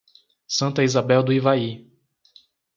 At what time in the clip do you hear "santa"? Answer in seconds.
0.57-0.83